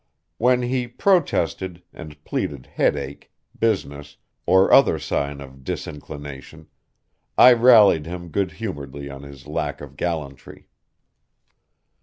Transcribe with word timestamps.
When 0.39 0.63
he 0.63 0.87
protested, 0.87 1.83
and 1.93 2.23
pleaded 2.23 2.65
headache, 2.65 3.31
business, 3.59 4.17
or 4.47 4.73
other 4.73 4.97
sign 4.97 5.39
of 5.39 5.63
disinclination, 5.63 6.65
I 7.37 7.53
rallied 7.53 8.07
him 8.07 8.29
good 8.29 8.53
humoredly 8.53 9.11
on 9.11 9.21
his 9.21 9.45
lack 9.45 9.79
of 9.79 9.95
gallantry. 9.97 10.69